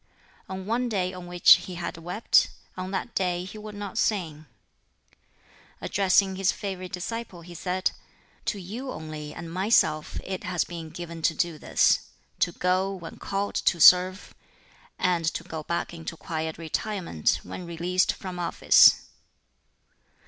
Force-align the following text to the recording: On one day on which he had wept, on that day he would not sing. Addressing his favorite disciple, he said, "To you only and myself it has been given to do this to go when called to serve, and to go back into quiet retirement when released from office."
On 0.49 0.65
one 0.65 0.89
day 0.89 1.13
on 1.13 1.27
which 1.27 1.67
he 1.67 1.75
had 1.75 1.95
wept, 1.95 2.49
on 2.75 2.89
that 2.89 3.13
day 3.13 3.43
he 3.45 3.59
would 3.59 3.75
not 3.75 3.99
sing. 3.99 4.47
Addressing 5.79 6.37
his 6.37 6.51
favorite 6.51 6.91
disciple, 6.91 7.41
he 7.41 7.53
said, 7.53 7.91
"To 8.45 8.57
you 8.59 8.91
only 8.91 9.31
and 9.31 9.53
myself 9.53 10.19
it 10.23 10.43
has 10.43 10.63
been 10.63 10.89
given 10.89 11.21
to 11.21 11.35
do 11.35 11.59
this 11.59 11.99
to 12.39 12.51
go 12.51 12.91
when 12.95 13.17
called 13.17 13.53
to 13.53 13.79
serve, 13.79 14.33
and 14.97 15.23
to 15.35 15.43
go 15.43 15.61
back 15.61 15.93
into 15.93 16.17
quiet 16.17 16.57
retirement 16.57 17.39
when 17.43 17.67
released 17.67 18.11
from 18.13 18.39
office." 18.39 19.01